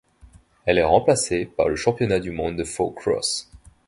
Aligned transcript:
Elle 0.65 0.79
est 0.79 0.83
remplacée 0.83 1.45
par 1.45 1.69
le 1.69 1.75
championnat 1.75 2.19
du 2.19 2.31
monde 2.31 2.55
de 2.57 2.63
four-cross. 2.63 3.51